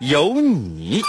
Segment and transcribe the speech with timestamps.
[0.00, 1.02] 有你。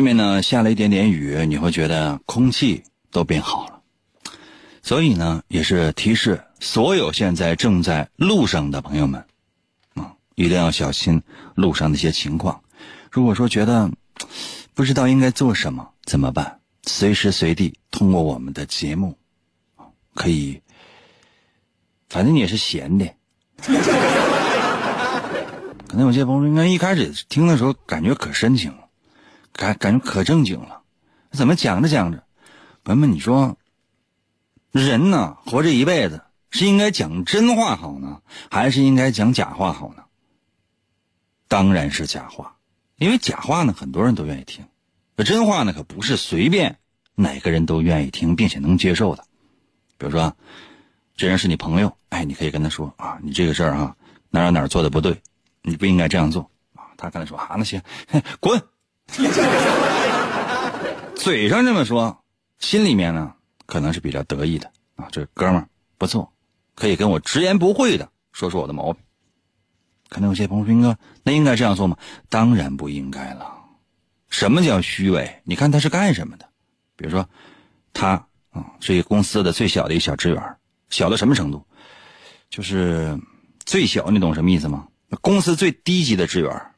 [0.00, 3.82] 外面呢下了一点点雨，你会觉得空气都变好了。
[4.80, 9.26] 所以呢，也是提示所有现在正在路上的朋友们，
[9.92, 11.22] 啊，一定要小心
[11.54, 12.62] 路上的一些情况。
[13.10, 13.90] 如果说觉得
[14.72, 16.60] 不知道应该做什么，怎么办？
[16.86, 19.18] 随时随地通过我们的节目，
[20.14, 20.62] 可以，
[22.08, 23.06] 反正你也是闲的。
[25.86, 28.79] 可能有些朋友，应该一开始听的时候感觉可深情了，
[29.52, 30.82] 感感觉可正经了，
[31.32, 32.24] 怎么讲着讲着，
[32.84, 33.56] 朋友们，你说，
[34.72, 40.04] 人呢活这一辈子是应该讲真话好呢，还是应该讲假话好呢？
[41.48, 42.56] 当然是假话，
[42.96, 44.64] 因为假话呢很多人都愿意听，
[45.16, 46.78] 这真话呢可不是随便
[47.14, 49.24] 哪个人都愿意听并且能接受的。
[49.98, 50.36] 比如说，
[51.16, 53.96] 这人是你朋友，哎，你可以跟他说啊，你这个事儿啊
[54.30, 55.20] 哪儿哪儿做的不对。
[55.62, 56.88] 你不应该这样做啊！
[56.96, 57.82] 他跟他说啊，那行，
[58.40, 58.58] 滚。
[61.16, 62.24] 嘴上这么说，
[62.58, 63.34] 心里面呢
[63.66, 65.08] 可能是比较得意的啊。
[65.10, 66.32] 这哥们儿不错，
[66.74, 69.02] 可以跟我直言不讳的说说我的毛病。
[70.08, 71.96] 可能有些朋友说，哥，那应该这样做吗？
[72.28, 73.46] 当然不应该了。
[74.28, 75.42] 什么叫虚伪？
[75.44, 76.48] 你看他是干什么的？
[76.96, 77.28] 比如说，
[77.92, 80.56] 他啊是一个公司的最小的一个小职员，
[80.88, 81.64] 小到什么程度？
[82.48, 83.18] 就是
[83.64, 84.88] 最小，你懂什么意思吗？
[85.20, 86.72] 公司最低级的职员，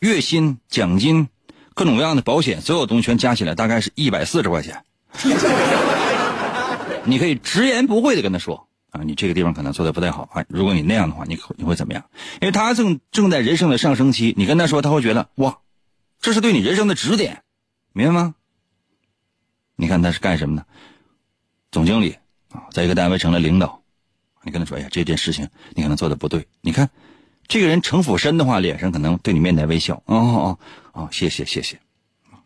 [0.00, 1.28] 月薪、奖金、
[1.76, 4.82] 各种各样的保险，所有东西全加起来，大概是一百四十块钱。
[7.04, 10.42] 你可以直言不讳的跟他说啊，你这个地方可能做的不太好啊。
[10.48, 12.02] 如果你那样的话，你你会怎么样？
[12.40, 15.58] 因为他正正在人生的上升期，你跟他说，他会觉得哇，
[16.18, 17.42] 这是对你人生的指点，
[17.92, 18.34] 明白吗？
[19.76, 20.64] 你看他是干什么的？
[21.70, 22.16] 总经理
[22.52, 23.82] 啊，在一个单位成了领导，
[24.42, 26.88] 你跟他说，哎呀，这件事情你可能做的不对，你看。
[27.48, 29.94] 这个人城府深的话，脸上可能对你面带微笑。
[30.06, 30.58] 哦哦
[30.92, 31.78] 哦，谢谢谢谢，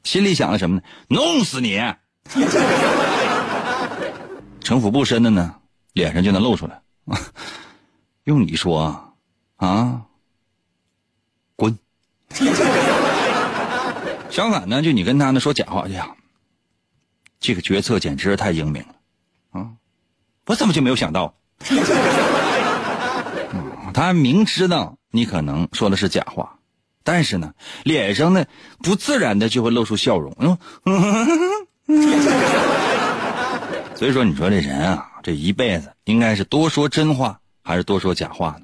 [0.05, 0.83] 心里想的什么呢？
[1.09, 1.81] 弄死你！
[4.60, 5.55] 城府不深的呢，
[5.93, 6.81] 脸上就能露出来。
[8.25, 9.15] 用你说
[9.56, 10.03] 啊，
[11.56, 11.77] 滚！
[14.31, 16.09] 相反呢，就你跟他呢说假话，哎呀，
[17.41, 18.94] 这个决策简直是太英明了
[19.53, 19.71] 啊！
[20.47, 21.34] 我怎么就没有想到？
[24.00, 26.59] 他明知道你可能说的是假话，
[27.05, 27.53] 但是呢，
[27.84, 28.47] 脸上呢
[28.78, 30.59] 不自然的就会露出笑容。
[30.87, 31.28] 嗯
[33.97, 38.62] 所以说，你说这人啊，这一辈子应该是多说真话还是多说假话呢？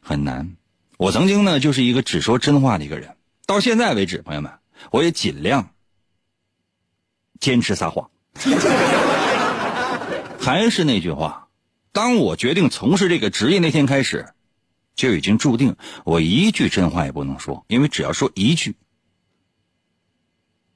[0.00, 0.56] 很难。
[0.96, 4.50] 我曾经呢就是一个只说真话的一个人，到现在为止，朋友们，
[4.90, 5.72] 我也尽量
[7.38, 8.08] 坚持撒谎。
[10.40, 11.48] 还是那句话，
[11.92, 14.30] 当我决定从事这个职业那天开始。
[15.00, 18.76] 就已经注定我一句真话也不能说，因为只要说一句，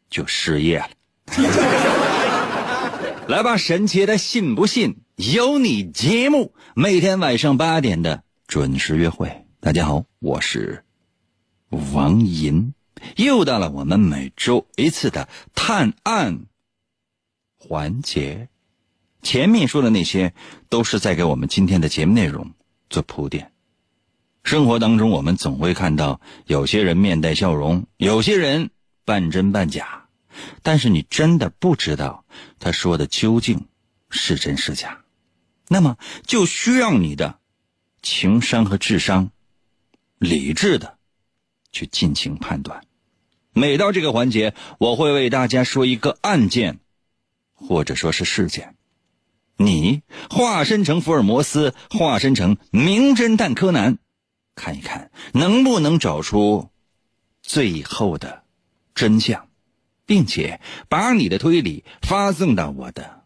[0.08, 0.88] 就失业了。
[3.28, 9.44] 来吧，神奇的信不信由你节目，每天晚上八点的准时约会。
[9.60, 10.86] 大家好，我是
[11.68, 12.72] 王银，
[13.16, 16.46] 又到了我们每周一次的探案
[17.58, 18.48] 环节。
[19.20, 20.32] 前面说的那些
[20.70, 22.54] 都是在给我们今天的节目内容
[22.88, 23.50] 做铺垫。
[24.44, 28.70] 生活当中，我们总会看到有些人面带笑容，有些人
[29.06, 30.06] 半真半假，
[30.62, 32.26] 但是你真的不知道
[32.58, 33.66] 他说的究竟
[34.10, 35.00] 是真是假，
[35.68, 35.96] 那么
[36.26, 37.38] 就需要你的
[38.02, 39.30] 情商和智商，
[40.18, 40.98] 理智的
[41.72, 42.82] 去进行判断。
[43.54, 46.80] 每到这个环节，我会为大家说一个案件，
[47.54, 48.76] 或者说是事件。
[49.56, 53.98] 你化身成福尔摩斯，化身成名侦探柯南，
[54.54, 56.70] 看一看能不能找出
[57.42, 58.42] 最后的
[58.94, 59.48] 真相，
[60.06, 63.24] 并且把你的推理发送到我的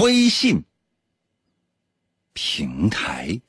[0.00, 0.64] 微信
[2.32, 3.40] 平台。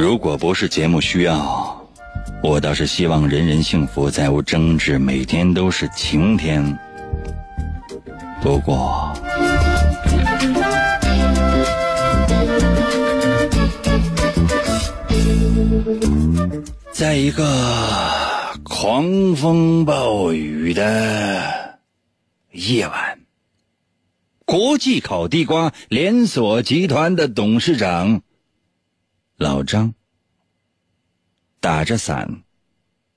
[0.00, 1.86] 如果不是节目需要，
[2.42, 6.78] 我倒是希望人人幸福，再无争执，每天都是晴天。
[8.40, 9.12] 不过，
[16.92, 17.44] 在一个
[18.62, 21.78] 狂风暴雨的
[22.52, 23.20] 夜晚，
[24.46, 28.22] 国际烤地瓜连锁集团的董事长。
[29.40, 29.94] 老张
[31.60, 32.42] 打着伞，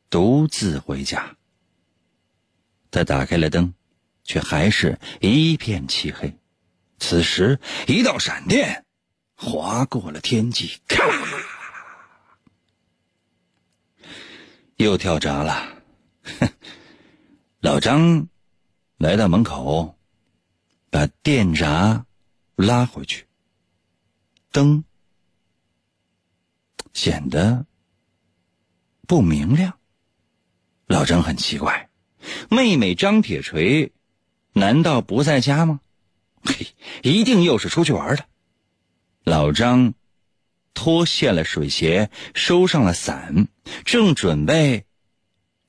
[0.09, 1.35] 独自回家。
[2.89, 3.73] 他打开了灯，
[4.23, 6.33] 却还是一片漆黑。
[6.97, 8.85] 此时，一道闪电
[9.35, 11.27] 划过了天际，咔啦，
[14.77, 15.83] 又跳闸了。
[16.39, 16.47] 哼
[17.59, 18.29] 老张
[18.95, 19.99] 来到门口，
[20.89, 22.05] 把电闸
[22.55, 23.27] 拉回去，
[24.53, 24.85] 灯。
[26.94, 27.66] 显得
[29.07, 29.78] 不明亮。
[30.86, 31.90] 老张很奇怪，
[32.50, 33.92] 妹妹张铁锤
[34.54, 35.80] 难道不在家吗？
[36.44, 36.68] 嘿，
[37.01, 38.25] 一定又是出去玩了。
[39.24, 39.94] 老张
[40.74, 43.48] 脱卸了水鞋，收上了伞，
[43.86, 44.86] 正准备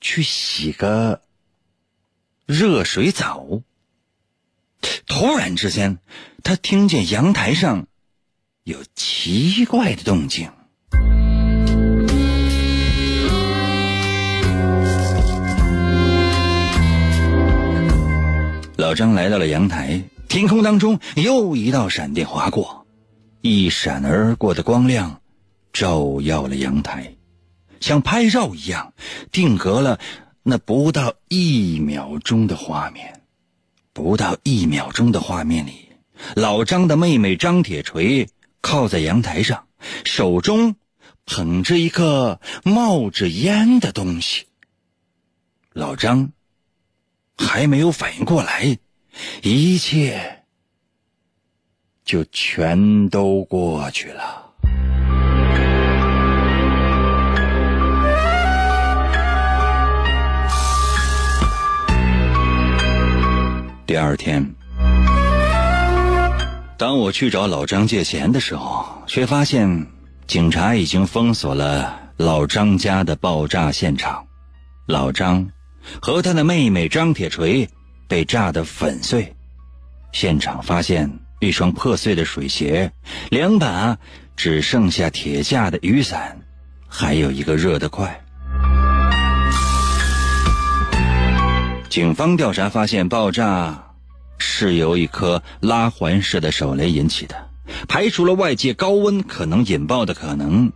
[0.01, 1.23] 去洗个
[2.45, 3.61] 热水澡。
[5.07, 5.99] 突然之间，
[6.43, 7.87] 他听见阳台上
[8.63, 10.51] 有奇怪的动静。
[18.95, 22.87] 张来到了阳台，天空当中又一道闪电划过，
[23.41, 25.21] 一闪而过的光亮
[25.71, 27.15] 照耀了阳台，
[27.79, 28.93] 像拍照一样
[29.31, 29.99] 定格了
[30.41, 33.21] 那不到一秒钟的画面。
[33.93, 35.89] 不到一秒钟的画面里，
[36.35, 38.27] 老张的妹妹张铁锤
[38.61, 39.67] 靠在阳台上，
[40.03, 40.75] 手中
[41.25, 44.45] 捧着一个冒着烟的东西。
[45.73, 46.31] 老张。
[47.37, 48.77] 还没有反应过来，
[49.41, 50.43] 一切
[52.03, 54.41] 就全都过去了。
[63.85, 64.55] 第二天，
[66.77, 69.87] 当我去找老张借钱的时候，却发现
[70.25, 74.25] 警察已经封锁了老张家的爆炸现场。
[74.87, 75.49] 老张。
[76.01, 77.69] 和他的妹妹张铁锤
[78.07, 79.35] 被炸得粉碎，
[80.11, 82.91] 现场发现一双破碎的水鞋，
[83.29, 83.97] 两把
[84.35, 86.39] 只剩下铁架的雨伞，
[86.87, 88.21] 还有一个热得快。
[91.89, 93.93] 警方调查发现，爆炸
[94.37, 97.49] 是由一颗拉环式的手雷引起的，
[97.87, 100.71] 排除了外界高温可能引爆的可能，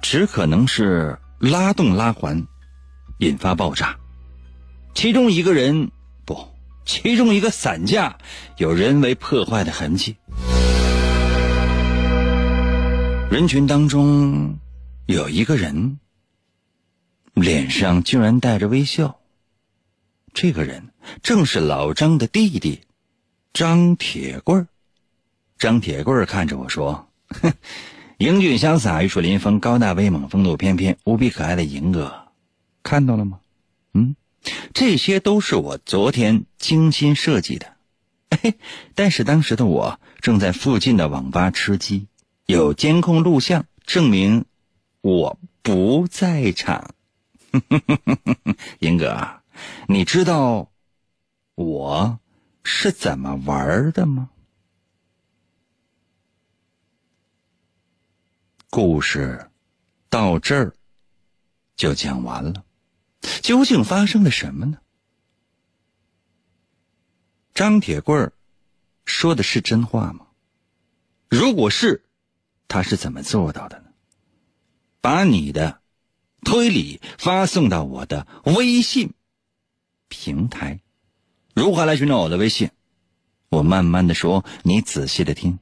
[0.00, 2.44] 只可能是拉动拉环。
[3.22, 3.96] 引发爆炸，
[4.94, 5.92] 其中一个人
[6.24, 6.48] 不，
[6.84, 8.18] 其中一个伞架
[8.56, 10.16] 有人为破坏的痕迹。
[13.30, 14.58] 人群当中
[15.06, 16.00] 有一个人，
[17.34, 19.20] 脸上竟然带着微笑。
[20.34, 20.88] 这个人
[21.22, 22.80] 正是老张的弟弟
[23.52, 24.66] 张铁棍
[25.58, 27.08] 张铁棍看着我说
[27.40, 27.52] ：“哼，
[28.18, 32.12] 英俊潇洒、玉树临风、高大威猛、风度翩翩、无比可爱的银哥。”
[32.82, 33.40] 看到了吗？
[33.94, 34.16] 嗯，
[34.74, 37.76] 这些都是我昨天精心设计的。
[38.42, 38.54] 嘿，
[38.94, 42.06] 但是当时的我正在附近的网吧吃鸡，
[42.46, 44.46] 有监控录像证明
[45.02, 46.94] 我不在场。
[48.80, 49.42] 英哥，
[49.86, 50.70] 你知道
[51.54, 52.18] 我
[52.64, 54.30] 是怎么玩的吗？
[58.70, 59.50] 故事
[60.08, 60.74] 到这儿
[61.76, 62.64] 就讲完了。
[63.42, 64.78] 究竟发生了什么呢？
[67.54, 68.32] 张铁棍儿
[69.04, 70.26] 说的是真话吗？
[71.28, 72.04] 如果是，
[72.68, 73.84] 他是怎么做到的呢？
[75.00, 75.80] 把你的
[76.44, 79.12] 推理发送到我的微信
[80.08, 80.80] 平台。
[81.54, 82.70] 如何来寻找我的微信？
[83.48, 85.58] 我慢慢的说，你仔细的听。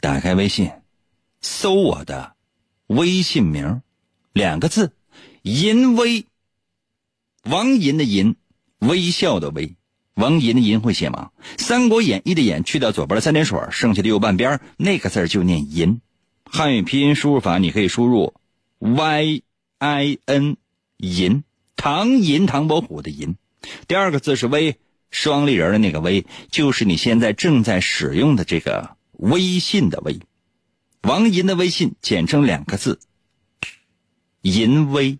[0.00, 0.72] 打开微信，
[1.40, 2.34] 搜我的
[2.88, 3.82] 微信名，
[4.32, 4.92] 两个字，
[5.42, 6.26] 淫威。
[7.48, 8.36] 王银的银，
[8.78, 9.76] 微笑的微，
[10.14, 11.30] 王银的银会写吗？
[11.62, 16.00] 《三国演义》的演去掉左边的三点水，剩下的右半边那个字就念银。
[16.44, 18.34] 汉语拼音输入法，你可以输入
[18.78, 19.42] y
[19.78, 20.56] i n
[20.98, 21.44] 银，
[21.76, 23.36] 唐银唐伯虎的银。
[23.86, 24.76] 第二个字是微。
[25.08, 30.18] 双立人的那个微，就是你现在正在使用的这个微信的微，
[31.02, 32.98] 王银的微信简称两个字，
[34.42, 35.18] 银微。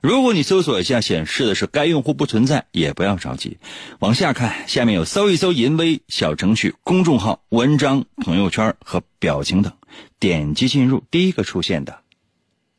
[0.00, 3.58] 如果你搜索一下显示的是该用户不存在，也不要着急，
[3.98, 9.72] 往下看，下面有搜一搜银威小程序、公众号、文章、朋友圈和表情等，
[10.18, 12.00] 点击进入，第一个出现的，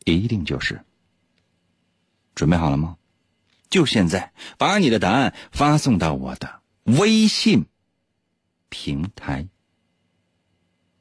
[0.04, 0.82] 一定就是。
[2.34, 2.98] 准备好了吗？
[3.70, 7.66] 就现在，把你的答案发送到我的微信
[8.70, 9.48] 平台。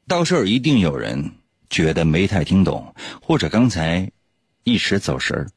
[0.07, 1.33] 到这儿一定有人
[1.71, 4.11] 觉得没太听懂，或者刚才
[4.65, 5.51] 一时走神儿，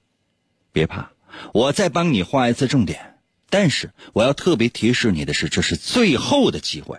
[0.74, 1.12] 别怕，
[1.54, 3.20] 我再帮你画一次重点。
[3.50, 6.98] 但是我要特别提示你的是，这是最后的机会，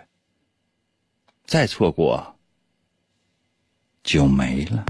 [1.45, 2.37] 再错过
[4.01, 4.85] 就没了。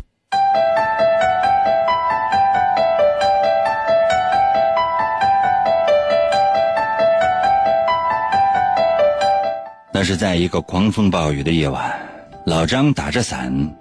[9.91, 12.07] 那是在一个狂风暴雨的夜晚，
[12.45, 13.75] 老张打着伞，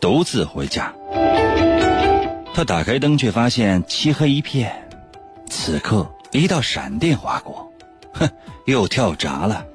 [0.00, 0.94] 独自回家。
[2.56, 4.88] 他打开灯，却发现漆黑一片。
[5.46, 7.70] 此刻，一道闪电划过，
[8.14, 8.26] 哼，
[8.64, 9.66] 又跳闸了。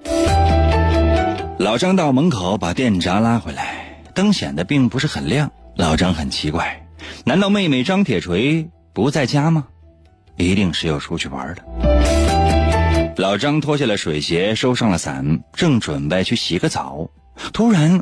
[1.59, 5.51] 老张到门口把电闸拉回来，灯显得并不是很亮。
[5.75, 6.88] 老张很奇怪，
[7.23, 9.67] 难道妹妹张铁锤不在家吗？
[10.35, 13.13] 一定是要出去玩的。
[13.17, 17.07] 老张脱下了水鞋，收上了伞，正准备去洗个澡，
[17.53, 18.01] 突然，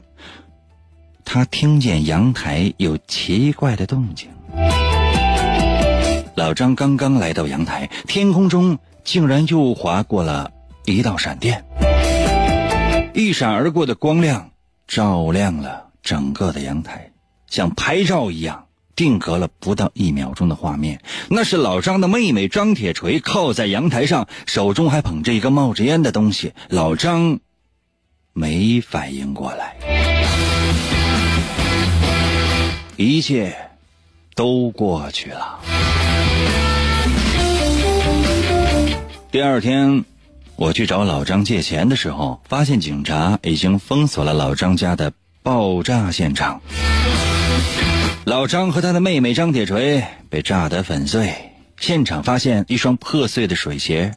[1.26, 4.30] 他听见阳台有奇怪的动静。
[6.50, 10.50] 老张刚刚来到阳台，天空中竟然又划过了
[10.86, 11.64] 一道闪电，
[13.14, 14.50] 一闪而过的光亮
[14.88, 17.12] 照亮了整个的阳台，
[17.46, 18.66] 像拍照一样。
[18.96, 26.54] 定格了不到一秒钟的画面，那是老张的妹妹张铁锤靠在阳台上，手中还捧着一个冒着烟的东西。
[26.68, 27.40] 老张
[28.34, 29.76] 没反应过来，
[32.98, 33.69] 一切
[34.40, 35.60] 都过去了。
[39.30, 40.06] 第二天，
[40.56, 45.12] 我去找老张借钱的时候，发现警察已经封锁了老张家的
[45.44, 46.62] 爆炸现场。
[48.24, 51.34] 老张和他的妹妹张铁锤被炸得粉碎，
[51.78, 54.16] 现场发现一双破碎的水鞋，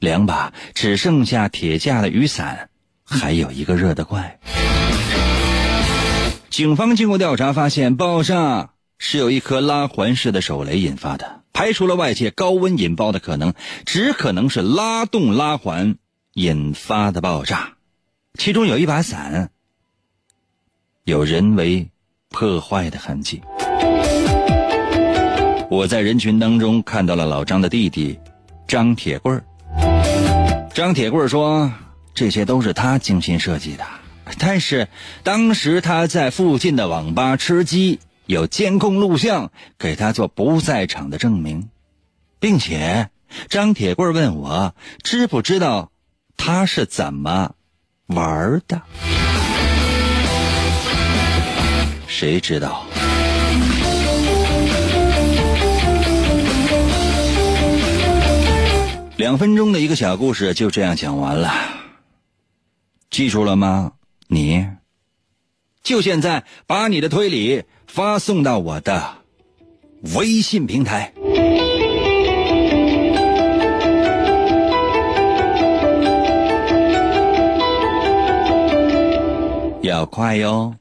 [0.00, 2.68] 两把只剩下铁架的雨伞，
[3.06, 4.38] 还有一个热得快。
[6.50, 8.71] 警方经过调查发现，爆炸
[9.04, 13.52] 是由一颗拉环式的手雷引发的，排除了外界高温引爆的可能，
[13.84, 15.96] 只可能是拉动拉环
[16.34, 17.72] 引发的爆炸。
[18.38, 19.50] 其中有一把伞，
[21.04, 21.88] 有人为。
[22.34, 23.42] 破坏的痕迹。
[25.68, 28.18] 我在人群当中看到了老张的弟弟
[28.66, 29.44] 张铁棍儿。
[30.72, 31.70] 张铁棍儿说
[32.14, 33.84] ：“这些都是他精心设计的，
[34.38, 34.88] 但是
[35.22, 41.68] 当时他在附近的网吧吃鸡，有监控录像给他做不在场的证明，
[42.38, 43.10] 并且
[43.48, 45.90] 张铁棍问我知不知道
[46.36, 47.54] 他是怎么
[48.06, 48.82] 玩的。”
[52.06, 52.84] 谁知道？
[59.16, 61.52] 两分钟的一个小故事就这样讲完了，
[63.08, 63.92] 记住了吗？
[64.26, 64.66] 你，
[65.82, 69.02] 就现在把你的推理发送到我的
[70.14, 71.12] 微信平台，
[79.82, 80.72] 要快哟。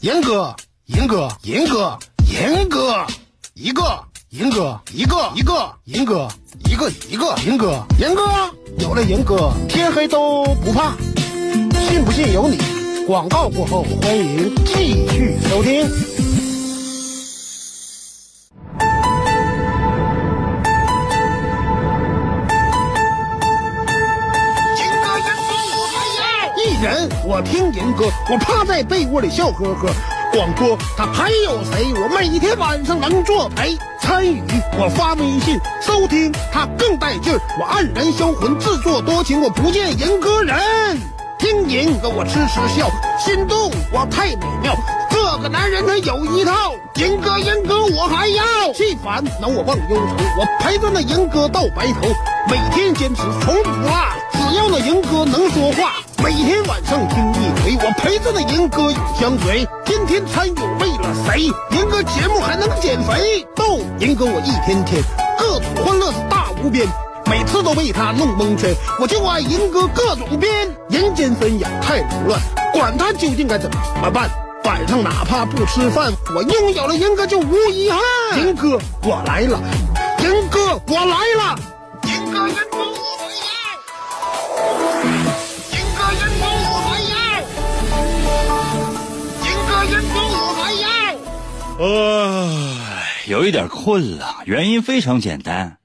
[0.00, 0.56] 严哥，
[0.86, 1.98] 严哥，严哥，
[2.32, 3.06] 严哥，
[3.52, 6.28] 一个，严哥，一个，一个，严哥，
[6.64, 8.22] 一个，一个，严哥，严哥，
[8.78, 10.96] 有了严哥，天黑都不怕，
[11.90, 12.69] 信不信由你。
[13.10, 15.80] 广告过后，欢迎继续收听。
[26.80, 29.88] 人，我听人歌，我趴在被窝里笑呵呵。
[30.32, 31.92] 广播他还有谁？
[31.92, 33.76] 我每天晚上能作陪。
[34.00, 34.40] 参与，
[34.78, 37.40] 我发微信收听，他更带劲儿。
[37.58, 40.56] 我黯然销魂，自作多情，我不见人哥人。
[41.40, 44.76] 听人哥我痴痴笑，心动我太美妙。
[45.08, 48.44] 这个男人他有一套，人哥人哥我还要。
[48.74, 52.08] 气烦恼我忘忧愁，我陪着那人哥到白头，
[52.46, 53.90] 每天坚持从不落。
[54.32, 59.66] 只要那人哥能说话，每天晚上听一回，我陪着那人哥永相随。
[59.86, 61.50] 天天参与为了谁？
[61.70, 63.46] 人哥节目还能减肥？
[63.56, 65.02] 逗人哥我一天天
[65.38, 66.86] 各种欢乐是大无边。
[67.30, 70.68] 每次都被他弄蒙圈，我就爱银哥各种编。
[70.88, 72.40] 人间纷扰太凌乱，
[72.72, 74.28] 管他究竟该怎么办。
[74.64, 78.00] 晚上哪怕不吃饭，我拥有了银哥就无遗憾。
[78.40, 79.60] 银哥我来了，
[80.18, 81.56] 银哥我来了，
[82.02, 83.46] 银哥银哥我还要，
[85.70, 87.14] 银哥银哥我还要，
[89.46, 90.84] 银哥银哥我还要。
[91.78, 91.86] 呃，
[93.28, 95.76] 有一点困了，原因非常简单。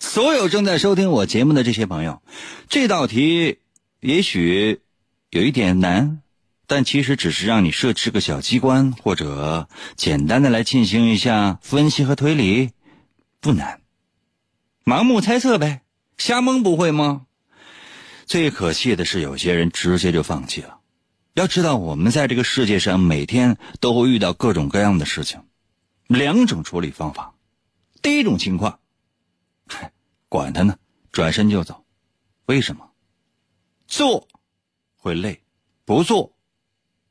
[0.00, 2.22] 所有正在收听我节目的这些朋友，
[2.68, 3.58] 这道题
[4.00, 4.80] 也许
[5.28, 6.22] 有一点难，
[6.66, 12.70] 但其实只是让你设置个小机关，或者简单的来进行一下分析和推理，
[13.40, 13.82] 不难。
[14.84, 15.82] 盲目猜测呗，
[16.16, 17.26] 瞎蒙不会吗？
[18.24, 20.78] 最可气的是，有些人直接就放弃了。
[21.34, 25.42] 要知道，我们在这个世界上每天都会遇到各种各样的事情，
[26.08, 27.34] 两种处理方法。
[28.00, 28.79] 第一种情况。
[30.28, 30.76] 管他呢，
[31.12, 31.84] 转身就走。
[32.46, 32.90] 为什么？
[33.86, 34.28] 做
[34.96, 35.42] 会累，
[35.84, 36.34] 不做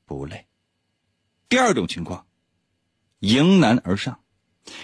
[0.05, 0.47] 不累。
[1.47, 2.25] 第二种情况，
[3.19, 4.19] 迎难而上，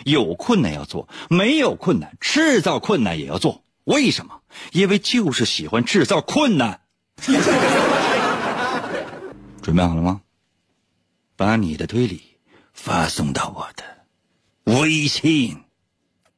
[0.05, 3.63] 有困难要做，没有困难制造困难也要做。
[3.83, 4.41] 为什么？
[4.71, 6.81] 因为就是喜欢制造困难。
[9.61, 10.21] 准备好了吗？
[11.37, 12.37] 把你的推理
[12.71, 14.05] 发送到我的
[14.79, 15.64] 微信。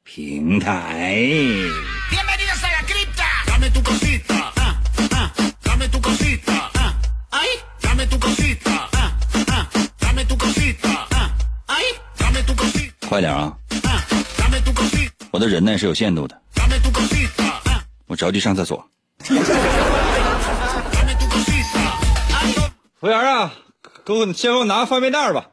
[0.07, 1.21] 平台。
[13.09, 13.53] 快点啊！
[15.31, 16.41] 我的忍耐是有限度的。
[18.07, 18.89] 我着急上厕所。
[22.99, 23.53] 服务员啊，
[24.05, 25.47] 给我先给我拿个方便袋吧。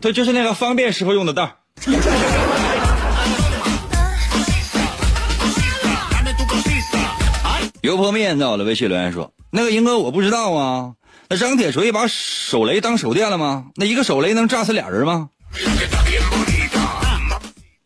[0.00, 1.56] 对，就是那个方便时候用的袋。
[7.82, 10.94] 油泼面在我的微信留言说：“那个英哥，我不知道啊。
[11.28, 13.66] 那张铁锤把手雷当手电了吗？
[13.76, 15.30] 那一个手雷能炸死俩人吗？”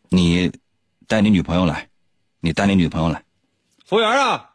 [0.09, 0.51] 你
[1.07, 1.87] 带你女朋友来，
[2.39, 3.23] 你带你女朋友来。
[3.85, 4.49] 服务员啊，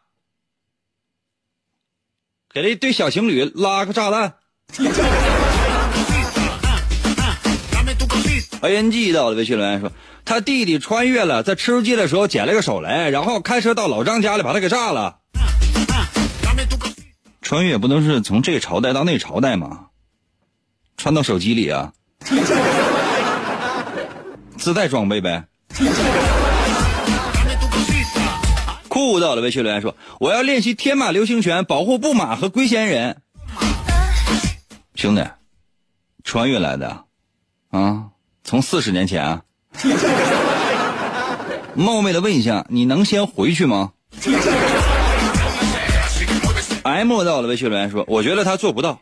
[2.53, 4.33] 给这对小情侣拉个炸弹。
[8.67, 9.91] A N G 到了微信留言说，
[10.25, 15.19] 他弟弟穿越了，在吃鸡的时候捡了个手雷，然后开车到老张家里把他给炸了。
[17.41, 19.85] 穿越不都是从这个朝代到那个朝代吗？
[20.97, 21.93] 穿到手机里啊？
[24.57, 25.45] 自带装备呗。
[28.89, 33.21] 酷到了微信留言说，我要练习天马流星拳，保护布马和龟仙人。
[34.95, 35.23] 兄弟，
[36.23, 37.05] 穿越来的
[37.69, 38.07] 啊？
[38.47, 39.41] 从四十年前啊，
[41.75, 43.91] 冒昧的问一下，你能先回去吗
[46.83, 49.01] ？M 到了微信留言说，我觉得他做不到。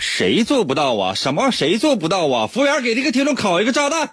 [0.00, 1.14] 谁做不到啊？
[1.14, 1.52] 什么？
[1.52, 2.48] 谁做不到啊？
[2.48, 4.10] 服务员给这个听众烤一个炸弹。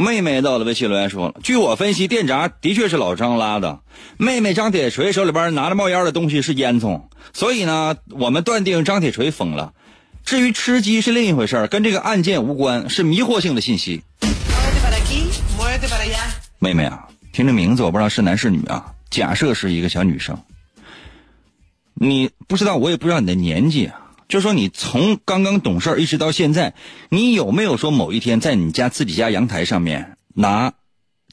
[0.00, 3.80] 妹妹到了微信留言说了，据我分析，电闸的确是老张拉的。
[4.16, 7.02] 妹妹张铁锤手里边拿着冒烟的东西是烟囱。
[7.34, 9.74] 所以呢，我们断定张铁锤疯了。
[10.24, 14.02] 至于吃鸡是另一回事跟这个案件无关，是迷惑性的信息。
[16.58, 18.86] 妹妹啊，听这名字我不知道是男是女啊。
[19.10, 20.38] 假设是一个小女生，
[21.94, 24.00] 你不知道，我也不知道你的年纪啊。
[24.30, 26.72] 就说你从刚刚懂事儿一直到现在，
[27.08, 30.72] 你有没有说某一天在你家自己家阳台上面拿，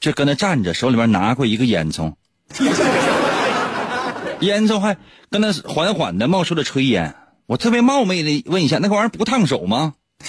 [0.01, 2.15] 就搁那站着，手里边拿过一个烟囱？
[4.41, 4.97] 烟囱还
[5.29, 7.13] 跟那缓缓的冒出了炊烟，
[7.45, 9.93] 我特别冒昧的问一下，那个玩意儿不烫手吗？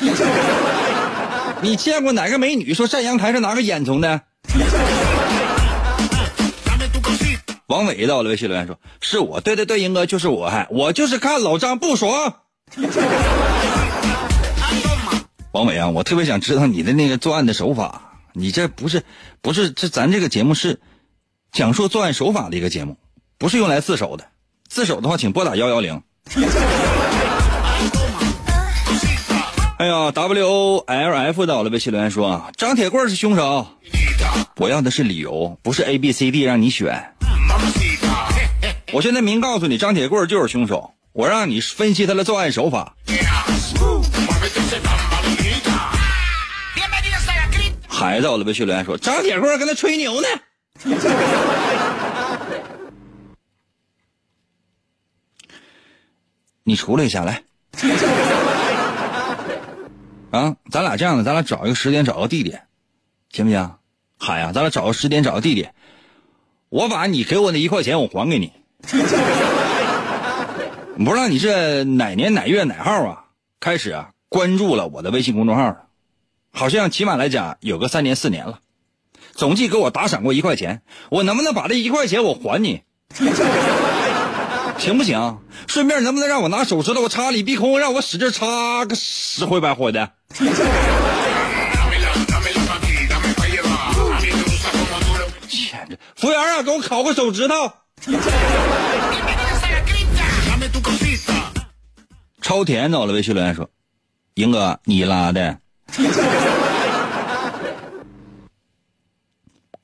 [1.63, 4.21] 你见过哪个美女说站阳台上拿个烟囱的？
[7.69, 12.35] 王伟到了微信留言说：“是我，对对对，英哥就是我，还我就是看老张不爽。”
[15.53, 19.03] 王伟啊，我特别想知道你的那个作案的手法，你这不是
[19.41, 20.81] 不是这咱这个节目是
[21.53, 22.97] 讲述作案手法的一个节目。
[23.39, 24.25] 不是用来自首的，
[24.69, 26.03] 自首的话，请拨打幺幺零。
[29.79, 33.67] 哎呀，W O L F 到了微信留言说啊，张铁棍是凶手。
[34.57, 37.15] 我要的是理由，不是 A B C D 让你选。
[38.93, 40.95] 我现在明告诉你，张铁棍就是凶手。
[41.19, 42.95] 我让你分析他的作案手法。
[47.89, 50.29] 孩子，我的微信留言说，张铁棍跟他吹牛呢。
[56.63, 57.43] 你出来一下来。
[60.31, 62.69] 啊，咱俩这样的，咱俩找一个时间，找个地点，
[63.33, 63.75] 行不行？
[64.21, 65.75] 海呀，咱俩找个时间，找个地点，
[66.69, 68.53] 我把你给我那一块钱，我还给你。
[71.05, 73.25] 不知道你是哪年哪月哪号啊？
[73.61, 75.77] 开始啊，关注了我的微信公众号，
[76.53, 78.59] 好像起码来讲有个三年四年了，
[79.33, 82.83] 总计给我打赏过一块钱，我能不能把这一块钱我还你？
[84.79, 85.39] 行不行？
[85.69, 90.11] 顺便能不能让我拿手指头我插你鼻孔，让我使劲插个十回百回的？
[95.49, 97.73] 钱这服务员啊，给我烤个手指头。
[102.49, 103.69] 超甜走了，微信留言说
[104.33, 105.59] ：“英哥，你拉的。”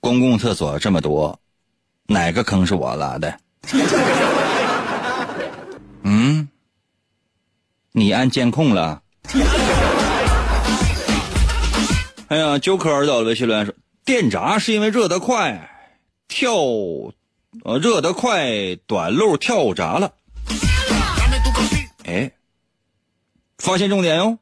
[0.01, 1.39] 公共厕所这么多，
[2.07, 3.39] 哪个坑是我拉的？
[6.05, 6.49] 嗯，
[7.93, 9.03] 你按监控了？
[12.29, 13.75] 哎呀，九科儿到了微信留言说，
[14.07, 15.69] 电闸是因为热得快，
[16.29, 16.55] 跳，
[17.65, 20.15] 呃，热得快，短路跳闸了。
[23.65, 24.37] 发现重点哟！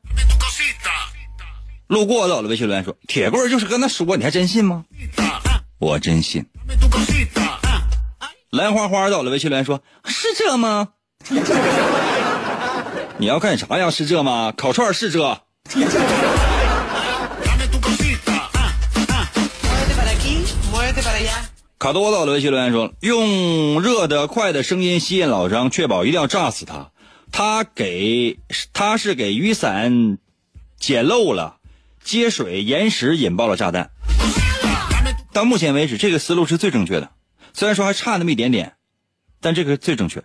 [1.87, 4.85] 路过到了微信留言说，铁棍就是跟他说，你还真信吗？
[5.79, 6.45] 我真信。
[8.51, 10.89] 兰花花到了微信留言说，是这吗？
[13.19, 13.93] 你要干啥呀？
[13.93, 14.53] 是这吗？
[14.57, 15.39] 烤串是这。
[21.79, 26.92] 卡多到了微信留言说：“用热的快的声音吸引老张，确保一定要炸死他。
[27.33, 28.39] 他给
[28.73, 30.19] 他是给雨伞
[30.79, 31.57] 捡漏了，
[32.05, 33.91] 接水延时引爆了炸弹。
[35.33, 37.11] 到目前为止，这个思路是最正确的，
[37.55, 38.75] 虽然说还差那么一点点，
[39.41, 40.23] 但这个最正确。”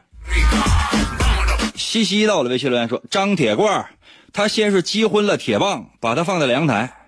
[1.76, 3.88] 西西到了微信留言说：“张铁罐，
[4.34, 7.08] 他先是击昏了铁棒，把它放在阳台，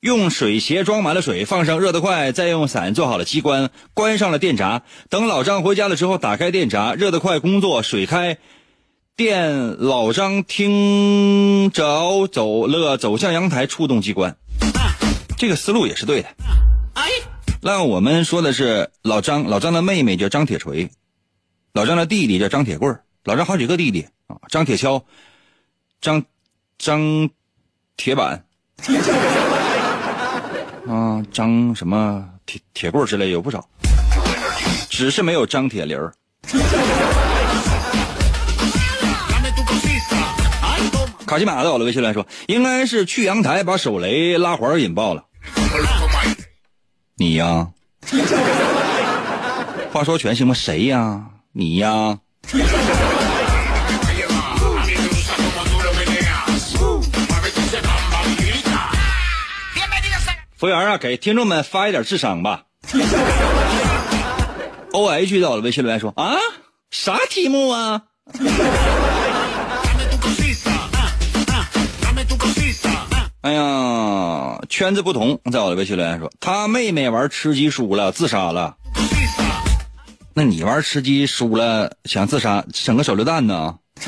[0.00, 4.82] 用水鞋装满了水，放上热得快，再用伞做好了机关，关上了电闸。
[5.10, 8.38] 等老张回家了之后，打开电闸，热得快工作，水开，
[9.16, 14.36] 电老张听着走了，走向阳台，触动机关。
[15.38, 16.28] 这个思路也是对的。
[17.62, 20.90] 那我们说的是老张，老张的妹妹叫张铁锤，
[21.72, 25.02] 老张的弟弟叫张铁棍。”老张好几个弟弟啊，张铁锹、
[26.02, 26.22] 张
[26.78, 27.30] 张
[27.96, 28.44] 铁板
[30.86, 33.66] 啊，张什么铁铁棍之类有不少，
[34.90, 36.12] 只是没有张铁林儿。
[41.26, 45.24] 卡西马到了，微信来说，应该是去阳台把手雷拉环引爆了。
[47.16, 47.68] 你呀？
[49.92, 50.54] 话说全行吗？
[50.54, 51.24] 谁呀？
[51.52, 52.18] 你呀？
[60.56, 62.62] 服务员啊，给听众们发一点智商吧。
[64.92, 66.36] O H 到了，微信留言说啊，
[66.90, 68.02] 啥题目啊？
[73.46, 78.74] 哎呀，圈子不同，在我的微信留言说，他妹妹玩吃鸡输了，自杀了。
[80.34, 83.76] 那你玩吃鸡输了，想自杀，整个手榴弹呢？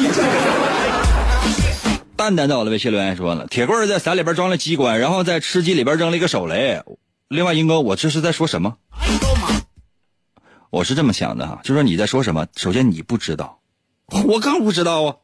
[2.17, 6.83] 蛋蛋在我的微信留言说了，铁棍在伞里边装了机关，然后在吃鸡里边扔了一个手雷。
[7.29, 8.75] 另外，英哥，我这是在说什么？
[10.71, 12.45] 我是这么想的哈，就说你在说什么？
[12.57, 13.61] 首先你不知道，
[14.27, 15.15] 我更不知道啊。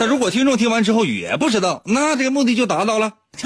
[0.00, 3.12] 但如果听众听完之后也不知道，那这个目的就达到了。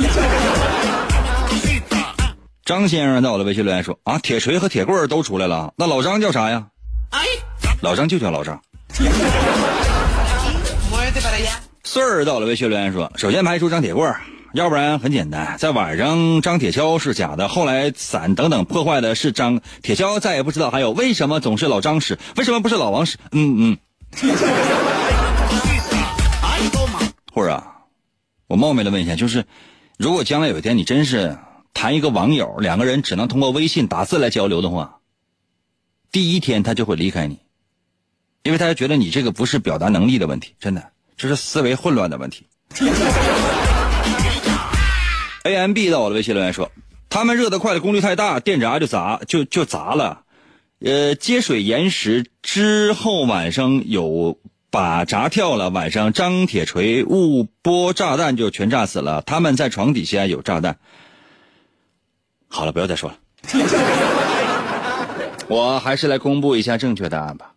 [2.64, 6.66] 张先生在我的微信留言说啊，铁锤和铁棍都出来了，那老张叫啥呀？
[7.10, 7.24] 哎
[7.82, 8.62] 老张就叫老张。
[11.82, 14.20] 穗儿到了，微信留言说：“首先排除张铁棍儿，
[14.52, 23.18] 要不然很简单，在晚上张铁锹是假的，后来伞等等破坏的是张铁锹，再也不知道还有为什么总是老张使，为什么不是老王使？
[23.32, 23.76] 嗯嗯。
[27.34, 27.78] 或者啊，
[28.46, 29.44] 我冒昧的问一下，就是
[29.98, 31.36] 如果将来有一天你真是
[31.74, 35.00] 谈一个网友，两个人只能通过微信打字来交流的话，
[36.12, 37.40] 第一天他就会离开你，
[38.44, 42.44] 因为他觉得你这个不是表达能力的问题，真的。”这是思维混乱的问题。
[45.44, 46.72] A M B 到我的微信留言说，
[47.08, 50.22] 他们热得快的功率太大，电闸就砸就就砸了。
[50.80, 54.38] 呃，接水延时之后，晚上有
[54.74, 59.22] 把闸跳了，晚上张铁锤误拨炸弹就全炸死了。
[59.22, 60.76] 他们在床底下有炸弹。
[62.48, 63.16] 好了，不要再说了。
[65.46, 67.52] 我还是来公布一下正确答案吧。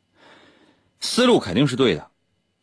[1.00, 2.06] 思路肯定是对的，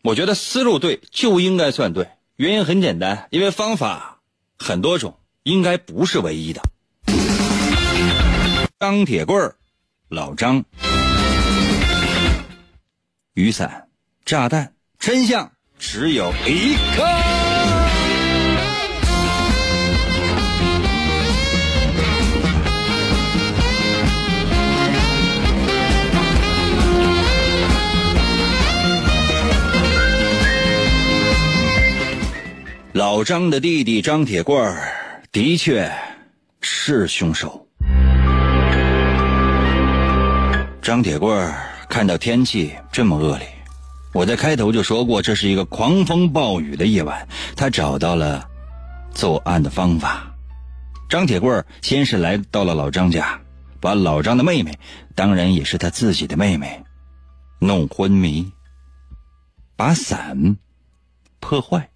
[0.04, 2.06] 我觉得思路对就应该算对。
[2.36, 4.20] 原因很简单，因为方法
[4.56, 6.62] 很多种，应该不是唯一的。
[8.78, 9.56] 钢铁棍儿，
[10.08, 10.64] 老张，
[13.34, 13.83] 雨伞，
[14.24, 17.04] 炸弹，真相只有一个。
[32.94, 34.90] 老张的弟弟张铁棍儿
[35.30, 35.92] 的确
[36.62, 37.68] 是凶手。
[40.80, 41.54] 张铁棍儿
[41.90, 43.53] 看到天气这么恶劣，
[44.14, 47.26] 我在开头就说过，这是一个狂风暴雨的夜晚。
[47.56, 48.48] 他找到了
[49.12, 50.32] 作案的方法。
[51.08, 53.40] 张铁棍先是来到了老张家，
[53.80, 54.78] 把老张的妹妹，
[55.16, 56.84] 当然也是他自己的妹妹，
[57.58, 58.52] 弄昏迷，
[59.74, 60.56] 把伞
[61.40, 61.90] 破坏。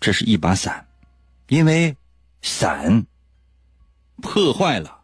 [0.00, 0.88] 这是一把伞，
[1.46, 1.96] 因为
[2.42, 3.06] 伞
[4.20, 5.02] 破坏了，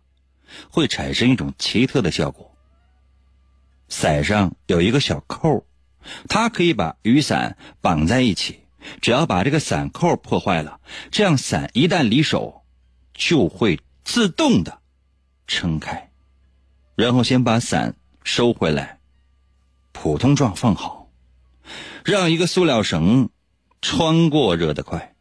[0.69, 2.53] 会产生一种奇特的效果。
[3.89, 5.65] 伞上有一个小扣，
[6.29, 8.61] 它可以把雨伞绑在一起。
[9.01, 12.63] 只要把这个伞扣破坏了，这样伞一旦离手，
[13.13, 14.81] 就会自动的
[15.47, 16.11] 撑开。
[16.97, 17.95] 然后先把伞
[18.25, 18.99] 收回来，
[19.93, 21.11] 普通状放好，
[22.05, 23.29] 让一个塑料绳。
[23.83, 25.15] 穿过热得快，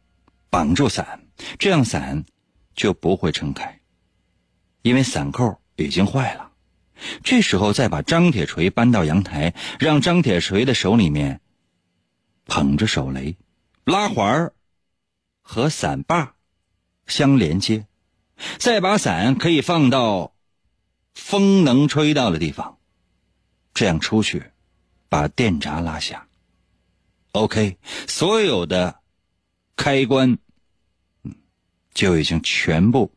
[0.50, 1.24] 绑住伞，
[1.58, 2.26] 这样伞
[2.74, 3.80] 就不会撑开，
[4.82, 6.49] 因为伞扣已经坏了。
[7.22, 11.40] 这时候再把张铁锤搬到阳台，让张铁锤的手里面
[12.46, 13.36] 捧着手雷，
[13.84, 14.52] 拉环
[15.42, 16.34] 和伞把
[17.06, 17.86] 相连接，
[18.58, 20.34] 再把伞可以放到
[21.14, 22.78] 风能吹到的地方，
[23.74, 24.44] 这样出去
[25.08, 26.26] 把电闸拉下。
[27.32, 29.00] OK，所有的
[29.76, 30.38] 开关，
[31.94, 33.12] 就已经全部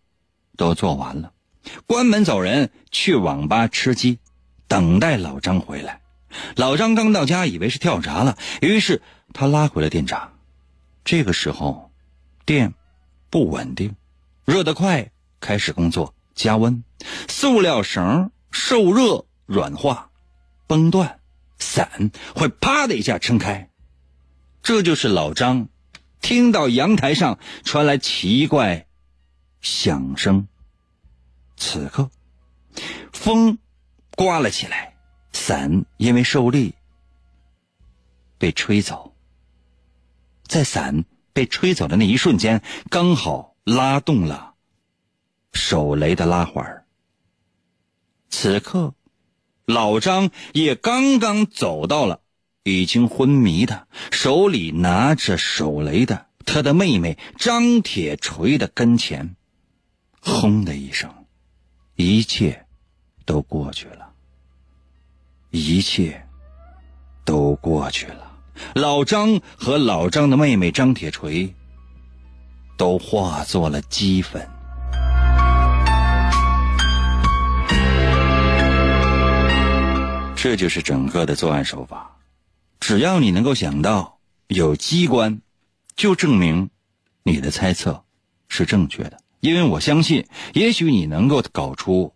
[0.55, 1.32] 都做完了。
[1.86, 4.19] 关门走人，去网吧吃鸡，
[4.67, 6.02] 等待老张回来。
[6.56, 9.02] 老张刚到家，以为是跳闸了，于是
[9.34, 10.34] 他拉回了电闸。
[11.06, 11.91] 这个时候，
[12.45, 12.73] 电
[13.30, 13.95] 不稳定，
[14.45, 16.84] 热得快，开始工作加温，
[17.28, 20.10] 塑料绳受热软化，
[20.65, 21.19] 崩断，
[21.60, 23.69] 伞会啪的一下撑开。
[24.63, 25.67] 这就是老张，
[26.21, 28.88] 听到阳台上传来奇怪
[29.62, 30.47] 响声。
[31.65, 32.12] 此刻，
[33.13, 33.58] 风
[34.17, 34.97] 刮了起来，
[35.32, 36.76] 伞因为受力
[38.38, 39.15] 被吹走。
[40.45, 44.56] 在伞被吹走的那一瞬间，刚好拉动了
[45.54, 46.86] 手雷的拉环。
[48.30, 48.93] 此刻，
[49.65, 52.19] 老张也刚刚走到了。
[52.63, 59.36] 已经昏迷的，手里拿着手雷的他的妹妹张铁锤的跟前，
[60.21, 61.22] 轰的一声，
[62.03, 62.65] 一切
[63.23, 64.09] 都过去了，
[65.51, 66.21] 一切
[67.23, 68.29] 都过去了。
[68.75, 71.55] 老张和老张的妹妹张铁锤
[72.75, 74.45] 都化作了齑粉。
[80.35, 82.17] 这就是整个的作案手法。
[82.81, 85.39] 只要你能够想到有机关，
[85.95, 86.69] 就证明
[87.23, 88.03] 你的猜测
[88.49, 89.22] 是正确的。
[89.43, 92.13] 因为我相信，也许你能够搞出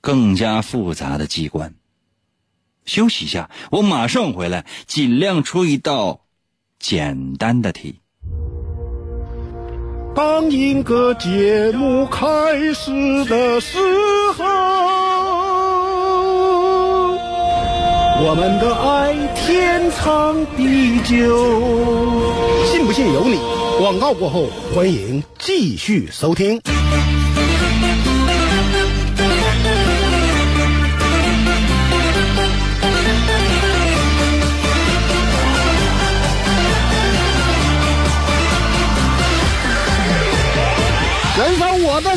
[0.00, 1.74] 更加复杂的机关。
[2.86, 6.22] 休息一下，我马上回来，尽量出一道
[6.78, 8.00] 简单的题。
[10.14, 12.90] 当一个节目开始
[13.26, 13.78] 的时
[14.38, 14.42] 候。
[18.24, 21.36] 我们的爱天长地久，
[22.64, 23.61] 信不信由你。
[23.78, 26.60] 广告过后，欢迎继续收听。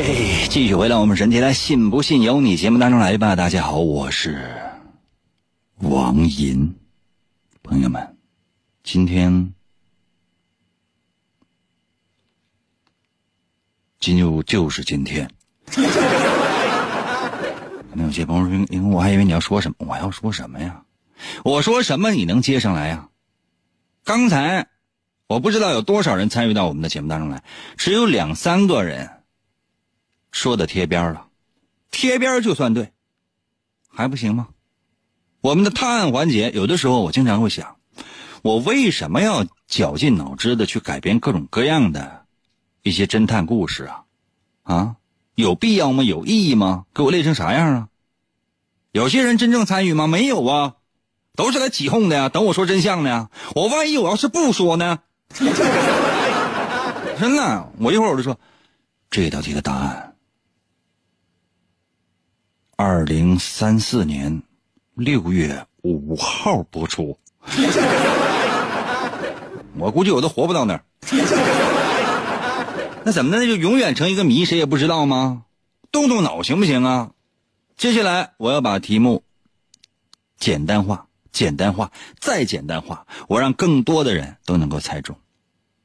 [0.00, 3.34] 哎，继续回到我们神奇的“信不信由你”节目当中来吧。
[3.34, 4.48] 大家好，我是
[5.80, 6.72] 王银。
[7.64, 8.16] 朋友们，
[8.84, 9.52] 今天
[13.98, 15.28] 今就就是今天。
[15.66, 15.82] 可
[17.94, 20.84] 能有些朋友说：“因为我还以为你要说什么，我要说什么呀？
[21.42, 23.08] 我说什么你能接上来呀？”
[24.06, 24.68] 刚才
[25.26, 27.42] 我不知道有多少人参与到我们的节目当中来，
[27.76, 29.10] 只有两三个人。
[30.30, 31.26] 说的贴边了，
[31.90, 32.92] 贴边就算对，
[33.88, 34.48] 还不行吗？
[35.40, 37.76] 我们的探案环节，有的时候我经常会想，
[38.42, 42.26] 我为什么要绞尽脑汁的去改编各种各样的
[42.82, 44.04] 一些侦探故事啊？
[44.64, 44.96] 啊，
[45.34, 46.02] 有必要吗？
[46.02, 46.86] 有意义吗？
[46.92, 47.88] 给我累成啥样啊？
[48.92, 50.06] 有些人真正参与吗？
[50.06, 50.74] 没有啊，
[51.36, 53.30] 都是来起哄的呀，等我说真相呢。
[53.54, 54.98] 我万一我要是不说呢？
[57.18, 58.38] 真的，我一会儿我就说
[59.10, 60.07] 这道题的答案。
[62.80, 64.40] 二零三四年
[64.94, 67.18] 六月五号播出，
[69.76, 70.84] 我估计我都活不到那儿。
[73.02, 73.38] 那怎么的？
[73.38, 75.42] 那就永远成一个谜，谁也不知道吗？
[75.90, 77.10] 动动脑行不行啊？
[77.76, 79.24] 接下来我要把题目
[80.38, 85.16] 简单化、简单化、再简单化，我让更多的人都能够猜中。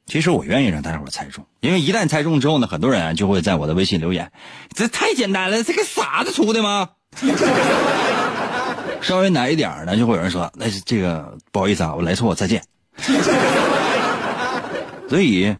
[0.05, 4.31] 其实我愿意让大家伙猜中，因为一旦猜中之后呢，很多人就会在我的微信留言
[4.75, 6.89] ：“这太简单了，这个傻子出的吗？”
[9.01, 12.63] 稍微难一点呢，就会有人说：“那这个不好意思啊，我来错，再见。
[15.09, 15.55] ”所以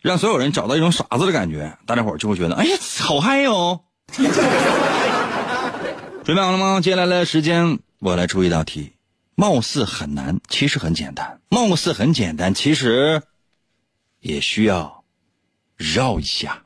[0.00, 3.80] 让所有人找到一种傻子的感觉，大家伙就会觉得：“哎呀，好嗨哟！”
[6.24, 6.80] 准备好了吗？
[6.82, 8.92] 接下来的时间，我来出一道题，
[9.34, 13.22] 貌似很难，其实很简单；貌似很简单，其实。
[14.22, 15.04] 也需要
[15.76, 16.64] 绕一下。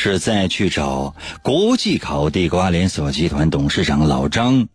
[0.00, 4.68] 是在去找国际烤地瓜连锁集团董事长老张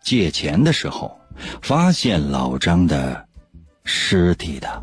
[0.00, 1.18] 借钱的时候，
[1.60, 3.26] 发现老张的
[3.82, 4.80] 尸体的。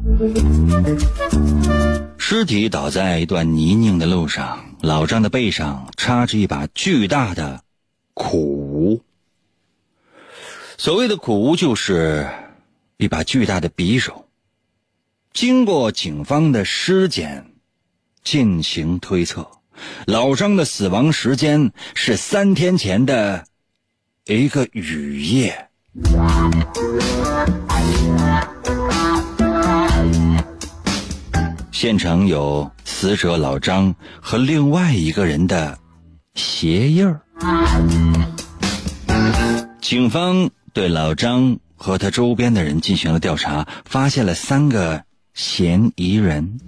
[2.18, 7.64] 尸体倒在一段泥泞的路上，老张的背上插着一把巨大的
[8.14, 9.02] 苦无。
[10.78, 12.30] 所谓的苦无，就是
[12.98, 14.28] 一把巨大的匕首。
[15.32, 17.52] 经过警方的尸检
[18.26, 19.48] 进行推测。
[20.06, 23.46] 老张的死亡时间是三天前的
[24.26, 25.70] 一个雨夜。
[31.72, 35.78] 现场有死者老张和另外一个人的
[36.34, 37.22] 鞋印儿。
[39.82, 46.60] 警方对老张和他周边的人进行了调查，发现了三个嫌疑人。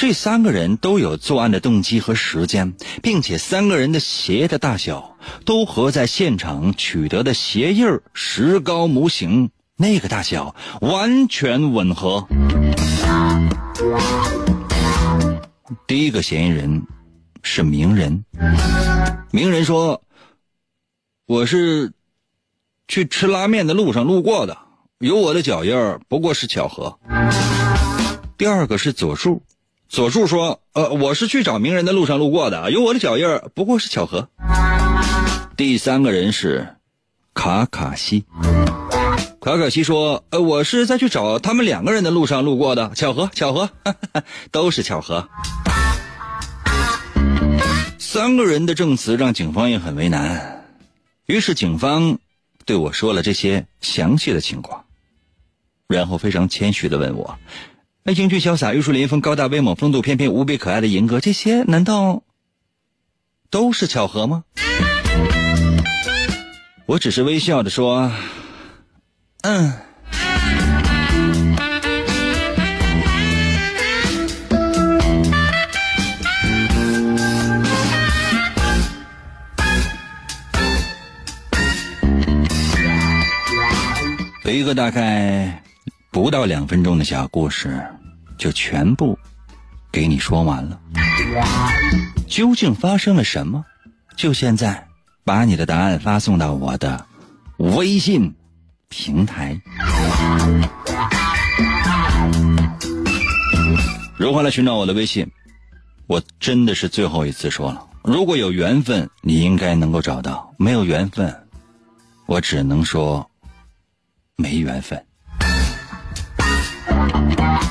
[0.00, 7.84] 这三个人都有作案的动机和时间，并且三个人的鞋的大小都和在现场取得的鞋印
[8.14, 12.28] 石膏模型那个大小完全吻合。
[15.88, 16.86] 第一个嫌疑人
[17.42, 18.24] 是名人，
[19.32, 20.04] 名人说
[21.26, 21.92] ：“我是
[22.86, 24.58] 去吃拉面的路上路过的，
[25.00, 25.74] 有我的脚印
[26.06, 27.00] 不过是巧合。”
[28.38, 29.42] 第二个是左树。
[29.88, 34.28] 佐助说：“呃，我是去找名人的路上路过的，有我的脚印，不过是巧合。”
[35.56, 36.76] 第三个人是
[37.32, 38.26] 卡卡西，
[39.40, 43.70] 卡卡西说：“呃，我是在去找他们两个人的路上路过的，巧合，巧合，
[44.52, 45.26] 都是巧合。”
[47.98, 50.66] 三个人的证词让警方也很为难，
[51.24, 52.18] 于是警方
[52.66, 54.84] 对我说了这些详细的情况，
[55.88, 57.38] 然后非常谦虚的问我
[58.08, 62.22] ：“那英俊潇洒、玉树临风、高大威猛、风度翩翩、无比可爱的银哥，这些难道
[63.50, 64.44] 都是巧合吗？”
[66.88, 68.10] 我只是微笑着说
[69.44, 69.74] ：“嗯。”
[84.44, 85.62] 有一个大概
[86.20, 87.80] 不到两分钟的小故事，
[88.36, 89.16] 就全部
[89.92, 90.80] 给你说完了。
[92.26, 93.64] 究竟发生了什么？
[94.16, 94.88] 就现在，
[95.24, 97.06] 把你的答案发送到我的
[97.58, 98.34] 微信
[98.88, 99.60] 平台。
[104.16, 105.30] 如何来寻找我的微信？
[106.08, 107.86] 我真的是最后一次说了。
[108.02, 111.46] 如果有缘分，你应该能够找到；没有缘分，
[112.26, 113.30] 我只能说。
[114.36, 115.04] 没缘分。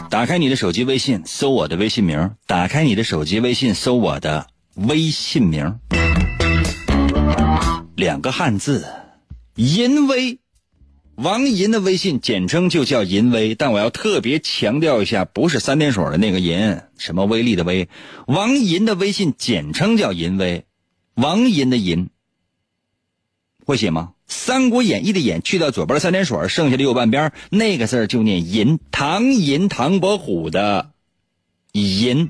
[0.09, 2.31] 打开你的手机微信，搜我的微信名。
[2.45, 5.79] 打开你的手机微信，搜我的微信名。
[7.95, 8.85] 两个汉字，
[9.55, 10.39] 淫威。
[11.15, 17.89] 王银的微信简称就叫淫威，但我要特别强调一下，不是三点水的那个银，什么威力的威。
[18.27, 20.65] 王银的微信简称叫淫威，
[21.15, 22.09] 王银的银。
[23.65, 24.13] 会写吗？
[24.27, 28.79] 《三国演义》的演去掉左边三点水，剩下的右半边那个字就念银。
[28.91, 30.91] 唐银，唐伯虎的
[31.71, 32.29] 银。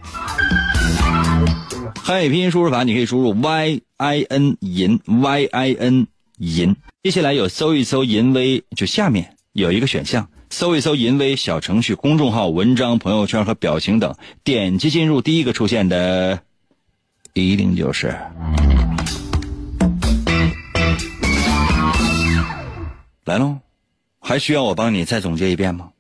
[1.96, 6.76] 汉语拼音输入法，你可以输入 y i n 银 y i n 银。
[7.04, 16.42] 接下来有搜一搜淫威，就下面有一个选项，搜一搜淫威小程序、公众号、文章、朋友圈和表情等，点击进入第一个出现的，
[17.34, 18.16] 一定就是。
[23.28, 23.60] 来喽，
[24.22, 25.92] 还需要我帮你再总结一遍吗？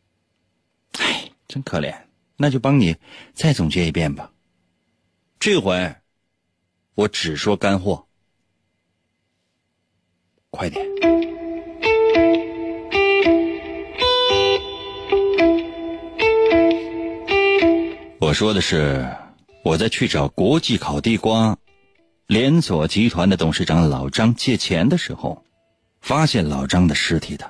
[0.98, 1.94] 唉，真可怜，
[2.38, 2.96] 那就帮你
[3.34, 4.32] 再总结一遍吧。
[5.38, 5.94] 这回
[6.96, 8.08] 我只说干货，
[10.52, 10.88] 快点。
[18.22, 19.06] 我说的是，
[19.66, 21.58] 我在去找国际烤地瓜
[22.26, 25.44] 连锁集团的董事长老张借钱的时候。
[26.08, 27.46] 发现老张的尸体的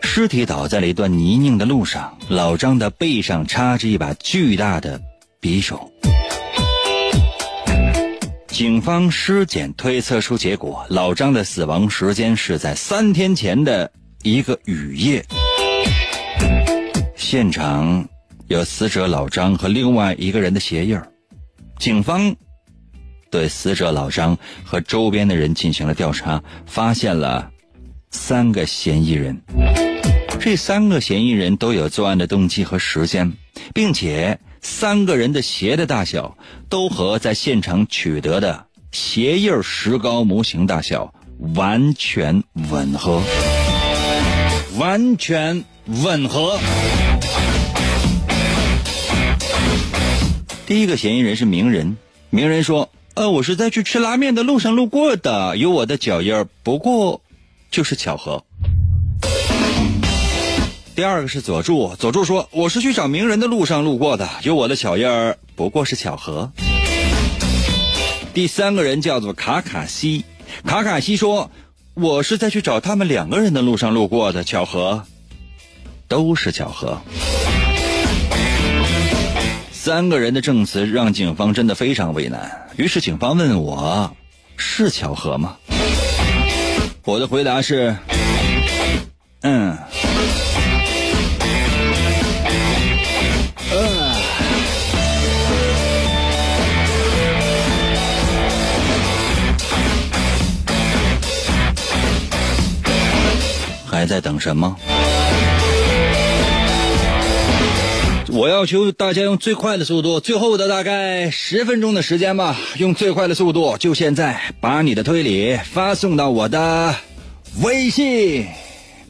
[0.00, 4.98] 尸体倒在了一段泥泞的路上，老张的背上插着一把巨大的
[5.42, 5.92] 匕首。
[8.48, 15.22] 警方尸检推测出结果，老张的死亡时间是在三天前的一个雨夜。
[17.14, 18.08] 现场
[18.48, 20.98] 有死者老张和另外一个人的鞋印
[21.78, 22.34] 警方。
[23.30, 27.50] 对死者老张和周边的人进行了调查，发现了
[28.10, 29.40] 三个嫌疑人。
[30.40, 33.32] 这三个嫌疑人都有作案的动机和时间，
[33.72, 36.36] 并且三个人的鞋的大小
[36.68, 41.14] 都和在现场取得的鞋印石膏模型大小
[41.54, 43.22] 完全吻合，
[44.78, 46.58] 完全吻合。
[50.66, 51.96] 第一个嫌疑人是名人，
[52.30, 52.90] 名人说。
[53.14, 57.22] 呃，我是在去吃拉面的路上路过的，有我的脚印儿，不过
[57.70, 58.44] 就是巧合。
[60.94, 66.52] 第二个是佐助，佐助说我是去找名人的路上路过的，有我的脚印儿，不过是巧合。
[68.32, 70.24] 第三个人叫做卡卡西，
[70.64, 71.50] 卡卡西说
[71.94, 75.04] 我是在去找他们两个人的路上路过的，巧合，
[76.06, 77.02] 都是巧合。
[79.82, 84.14] 三个人的证词让警方真的非常为难，于是警方问我
[84.58, 85.56] ：“是巧合吗？”
[87.02, 87.96] 我的回答是
[89.40, 89.74] ：“嗯。”
[103.90, 104.76] 还在等什么？
[108.32, 116.94] 我要求大家用最快的速度，最后的大概十分钟的时间吧，用最快的速度，就现在把你的推理发送到我的
[117.62, 118.46] 微信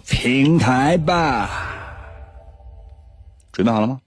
[0.09, 1.51] 平台吧。
[3.53, 4.01] 准备好了吗？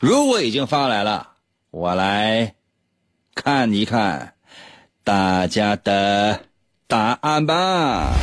[0.00, 1.28] 如果已经发来了，
[1.70, 2.54] 我来
[3.34, 4.32] 看一看
[5.04, 6.40] 大家的
[6.86, 8.14] 答案吧。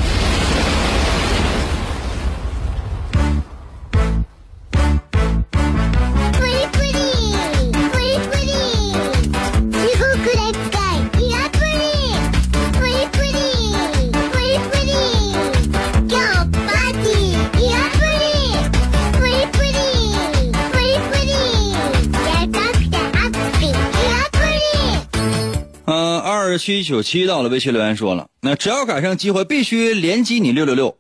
[26.60, 30.95] 七九七到了微信留言说了，那只要赶上机会，必须连击你六六六。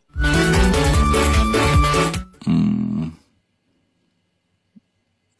[2.47, 3.11] 嗯，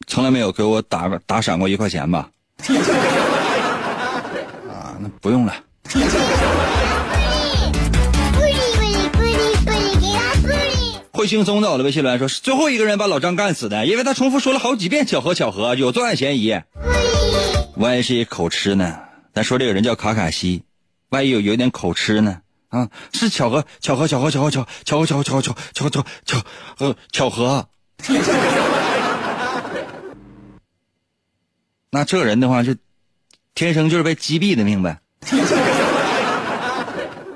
[0.05, 2.29] 从来没有给我打打赏过一块钱吧？
[4.69, 5.55] 啊，那不用了。
[11.11, 16.57] 会轻松的，我的微信留言说，是最后一个人把老张干死的，因为他重复说了好几遍巧合巧合，有作案嫌疑。
[17.75, 18.99] 万一是一口吃呢？
[19.43, 20.63] 说这个人叫卡卡西，
[21.09, 22.41] 万一有有点口吃呢？
[22.69, 25.41] 啊，是巧合，巧合，巧合，巧合，巧巧合，巧合，巧合，
[25.73, 25.89] 巧巧巧
[26.25, 26.45] 巧
[26.77, 27.69] 呃巧合。
[31.91, 32.75] 那这人的话，就
[33.55, 34.99] 天生就是被击毙的命呗。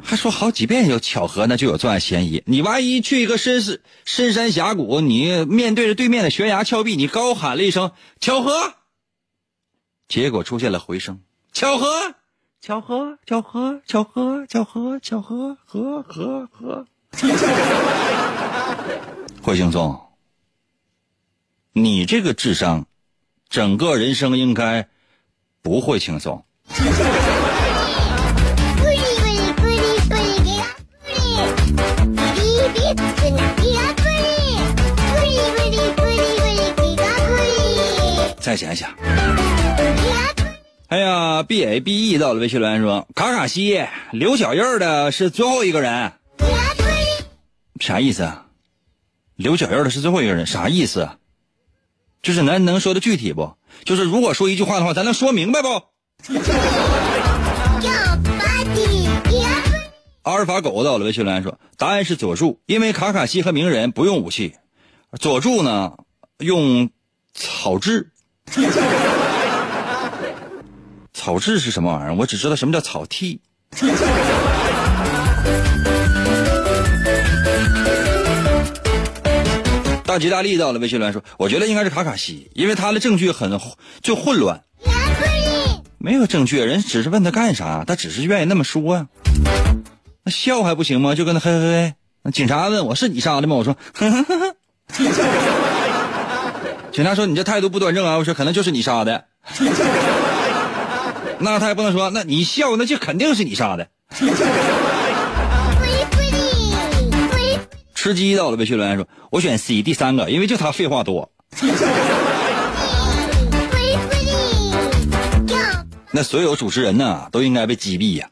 [0.06, 2.44] 还说好几遍有巧合，那就有作案嫌疑。
[2.46, 8.76] 你万一去一个深深深山峡谷，你面对着对面的悬崖峭壁，你高喊了一声“巧合”，
[10.08, 11.22] 结果出现了回声。
[11.54, 12.16] 巧合，
[12.62, 16.88] 巧合，巧合，巧合，巧合，巧合，合合合。
[19.40, 20.02] 霍轻松，
[21.74, 22.88] 你这个智商，
[23.50, 24.90] 整个人生应该
[25.62, 26.44] 不会轻松。
[38.42, 38.90] 再想一想。
[40.94, 46.14] 哎呀，B A B E 到了微信留言说：“卡卡西留脚印的是最后一个人，
[47.80, 48.32] 啥意思？
[49.36, 51.10] 留脚印的是最后一个人，啥意思？
[52.22, 53.56] 就是咱能说的具体不？
[53.86, 55.70] 就是如果说一句话的话，咱能说明白不？”
[60.22, 64.54] 阿尔法狗到了微信留言说：“答案是佐助，因为卡卡西和鸣人不用武器，
[65.20, 65.94] 佐助呢
[66.38, 66.92] 用
[67.34, 68.12] 草治。”
[71.24, 72.16] 草治是什么玩意儿？
[72.16, 73.40] 我只知道什么叫草剃。
[80.06, 83.58] 大吉大利到了，微信留言说：“我觉得应该是卡卡西，因为他的证据很
[84.02, 84.64] 就混乱，
[85.98, 89.08] 没有证据，人只是问他干啥，他只是愿意那么说啊。
[90.26, 91.16] 那笑还不行吗？
[91.16, 91.94] 就跟他嘿嘿嘿。
[92.22, 93.56] 那警察问我是你杀的吗？
[93.56, 94.56] 我说，呵呵呵呵。
[96.92, 98.18] 警察说你这态度不端正啊！
[98.18, 99.24] 我说可能就是你杀的。
[101.40, 103.88] 那他也不能说，那你笑，那就肯定是你杀的。
[107.96, 111.32] 吃鸡到了，微信留言说：“我选 C 第三个，因为就他废话多。”
[116.12, 118.30] 那所有主持人呢，都应该被击毙呀！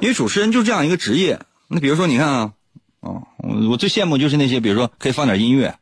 [0.00, 1.40] 因为主持人就这样一个职业。
[1.68, 2.52] 那比如说，你看啊，
[3.00, 3.22] 哦，
[3.70, 5.74] 我最羡慕就是那些，比如说可以放点音乐，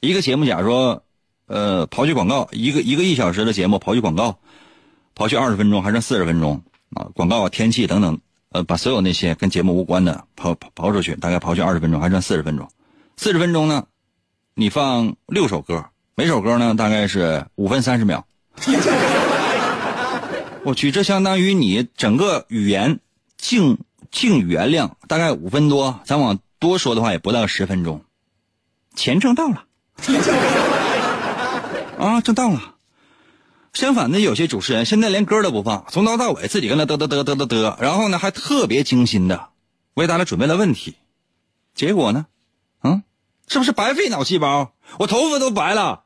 [0.00, 1.03] 一个节目，假如说。
[1.46, 4.38] 呃，刨去广告，一个一个一小时的节目，刨去广告，
[5.14, 6.62] 刨去二十分钟，还剩四十分钟
[6.94, 7.08] 啊！
[7.14, 8.18] 广告、天气等等，
[8.50, 12.70] 呃，把所有那些跟节目无关的刨刨刨出去，大概刨去二十分钟，还剩四十分钟。
[13.16, 13.84] 四十分钟呢，
[14.54, 15.84] 你放六首歌，
[16.14, 18.26] 每首歌呢大概是五分三十秒。
[20.64, 23.00] 我去，这相当于你整个语言
[23.36, 23.76] 净
[24.10, 28.00] 净语言量大概五分多，咱往多说的话也不到十分钟，
[28.94, 29.64] 钱挣到了。
[32.04, 32.74] 啊，正当了。
[33.72, 39.48] 相反的，有些主持人现在连歌都不放，从头到尾自己跟那嘚嘚嘚嘚嘚嘚，然后呢还特别精心的
[39.94, 40.94] 为大家准备了问题，
[41.74, 42.26] 结果呢，
[42.84, 43.02] 嗯，
[43.48, 44.72] 是不是白费脑细胞？
[44.98, 46.04] 我头发都白了。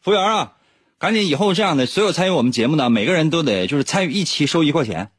[0.00, 0.52] 服务员啊，
[0.98, 5.10] 赶紧以后这样的，所有参与我们节目的每个人都得就是参与一期收一块钱，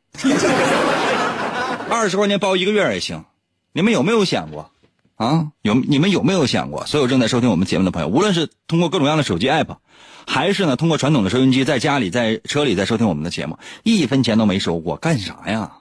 [1.90, 3.24] 二十块钱包一个月也行。
[3.72, 4.72] 你们有没有想过？
[5.16, 9.78] 啊，有你们有没有想过，所有正在收听我们节目的朋友，无论是通过各种各样的手机 app，
[10.26, 15.72] 还是呢通过传统的收音机，在家里、在车里在收听我们的节目，一分钱都没收过，干啥呀？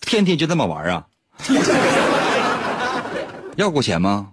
[0.00, 1.06] 天天就这么玩啊？
[3.56, 4.28] 要过钱吗？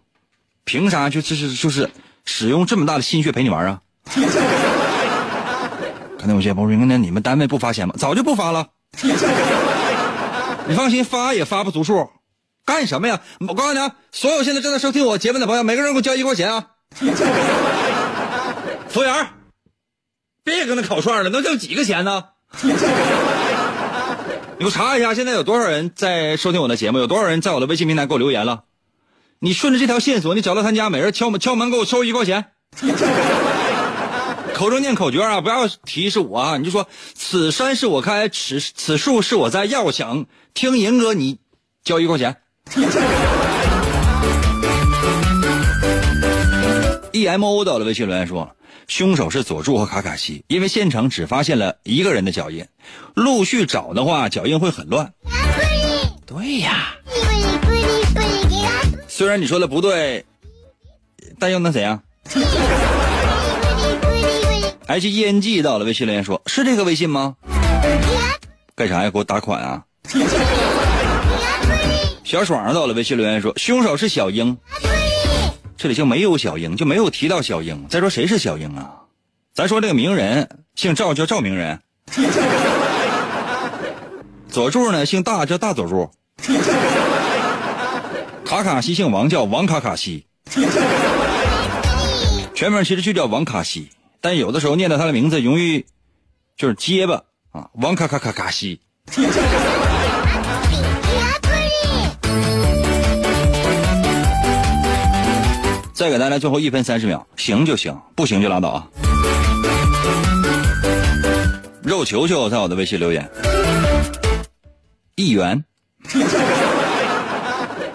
[0.63, 1.89] 凭啥就就是就是
[2.23, 3.81] 使用这么大的心血陪你玩啊？
[6.17, 7.93] 可能有些朋友说，那你们单位不发钱吗？
[7.97, 8.67] 早就不发了。
[10.67, 12.09] 你放心，发也发不足数。
[12.67, 13.21] 干什么呀？
[13.47, 16.65] 我告诉你啊，所有现在正在收听我节目的朋友，每个人给我交一块钱啊！
[18.89, 19.27] 服务员，
[20.43, 22.25] 别搁那烤串了，能挣几个钱呢？
[24.59, 26.99] 你给我查一下，现在有多少人在收听我的节目？
[26.99, 28.65] 有多少人在我的微信平台给我留言了？
[29.39, 32.51] 你顺着这条线索，你找到他家，每人敲门敲门，给我收一块钱。
[34.53, 36.57] 口中念口诀啊，不要提示我啊！
[36.57, 39.63] 你就说此山是我开，此此树是我栽。
[39.63, 41.37] 要想听银哥，你
[41.85, 42.41] 交一块钱。
[47.13, 48.55] E M O 到了微信留言说
[48.87, 52.63] ：“凶手是佐助和卡卡西，因为现场只发现了一个人的脚印，
[53.15, 55.11] 陆续找的话，脚印会很乱。
[56.27, 56.93] 对呀，
[59.07, 60.23] 虽然你说的不对，
[61.39, 62.03] 但又能怎样
[64.85, 67.35] ？H E N G 到了微信留言说：“是这个微信吗？
[68.75, 69.09] 干啥呀？
[69.09, 69.83] 给我打款啊！”
[72.27, 74.57] 小爽到了微信留言说：“凶手是小英。”
[75.77, 77.87] 这里就没有小英，就没有提到小英。
[77.87, 79.03] 再说谁是小英啊？
[79.53, 81.79] 咱说这个名人姓赵叫赵名人，
[84.51, 86.11] 佐助呢姓大叫大佐助，
[88.43, 90.25] 卡卡西姓王叫王卡卡西，
[92.53, 93.87] 全名其实就叫王卡西，
[94.19, 95.85] 但有的时候念到他的名字容易
[96.57, 97.23] 就是结巴
[97.53, 98.81] 啊，王卡卡卡卡西。
[105.97, 108.87] 再给大家最后一分三十秒，行就行，不行就拉倒啊！
[111.81, 113.27] 肉球球在我的微信留言，
[115.15, 115.65] 一元，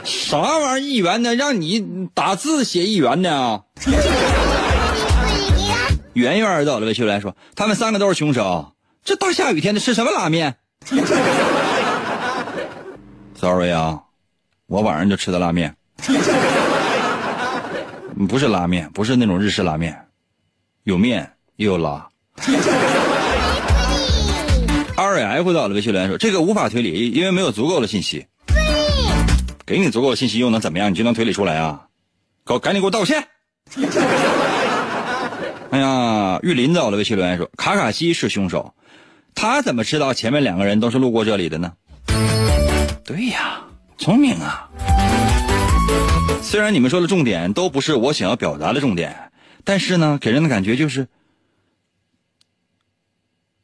[0.02, 1.36] 啥玩意儿一元呢？
[1.36, 3.60] 让你打字写一元呢？
[6.14, 8.72] 圆圆在我的微信留言说，他们三个都是凶手。
[9.04, 10.56] 这大下雨天的吃什么拉面
[13.38, 14.00] ？Sorry 啊，
[14.66, 15.76] 我晚上就吃的拉面。
[18.26, 20.06] 不是拉面，不是那种日式拉面，
[20.84, 22.08] 有面又有拉。
[24.96, 28.26] R F 到了微信留言说：“这个无法推理，因为没有足够的信息。
[29.64, 30.90] 给你足够的信息又能怎么样？
[30.90, 31.86] 你就能推理出来啊？
[32.44, 33.26] 给我赶紧给我道歉！”
[35.70, 38.74] 哎呀，玉林到了微信留言说：“卡卡西是凶手，
[39.34, 41.72] 他怎么知道前面两个人都是路过这里的呢？”
[43.04, 43.62] 对呀，
[43.96, 44.68] 聪明啊。
[46.42, 49.32] 虽然你们说的重点都不是我想要表达的重点，
[49.64, 51.08] 但是呢，给人的感觉就是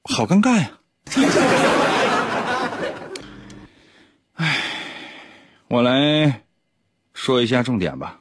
[0.04, 0.70] 好尴尬呀。
[4.34, 4.62] 哎，
[5.68, 6.44] 我来
[7.12, 8.20] 说一下重点吧。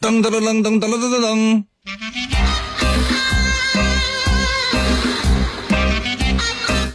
[0.00, 1.64] 噔噔噔噔噔噔噔噔噔。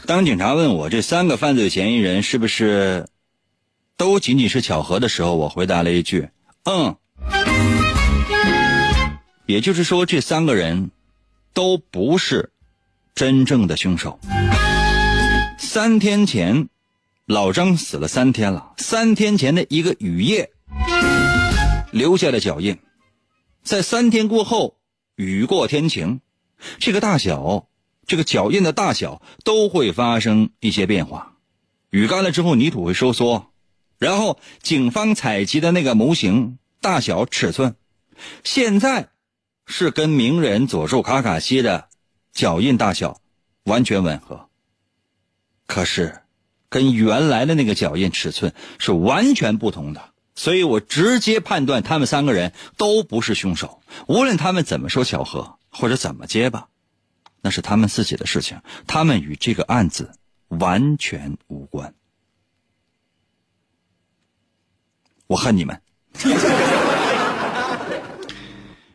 [0.05, 3.07] 当警察问我这三个犯罪嫌疑人是不是？
[4.01, 6.29] 都仅仅是巧合的时候，我回答了一句
[6.65, 6.95] ：“嗯。”
[9.45, 10.89] 也就是说，这三个人
[11.53, 12.51] 都不是
[13.13, 14.19] 真正的凶手。
[15.59, 16.67] 三天前，
[17.27, 18.73] 老张死了三天了。
[18.77, 20.49] 三天前的一个雨夜，
[21.91, 22.79] 留下的脚印，
[23.61, 24.77] 在三天过后，
[25.15, 26.21] 雨过天晴，
[26.79, 27.67] 这个大小，
[28.07, 31.33] 这个脚印的大小都会发生一些变化。
[31.91, 33.50] 雨干了之后，泥土会收缩。
[34.01, 37.75] 然后，警方采集的那个模型大小、尺寸，
[38.43, 39.09] 现在
[39.67, 41.87] 是跟名人佐助卡卡西的
[42.33, 43.21] 脚印大小
[43.63, 44.49] 完全吻合。
[45.67, 46.21] 可是，
[46.67, 53.83] 跟原来的那个脚印尺寸是完全不同的，所以我直接判断他们三个人都不是凶手。
[54.07, 56.69] 无论他们怎么说巧合或者怎么结巴，
[57.39, 60.13] 那是他们自己的事情，他们与这个案子
[60.47, 61.93] 完全无关。
[65.31, 65.81] 我恨你们！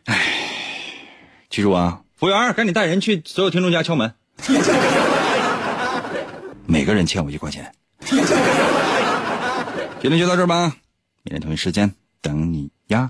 [0.05, 0.15] 哎，
[1.49, 4.13] 记住啊，服务员，赶紧带人去所有听众家敲门，
[6.67, 7.73] 每个人欠我一块钱。
[9.99, 10.75] 今天就到这儿吧，
[11.23, 13.09] 明天同一时间等你呀。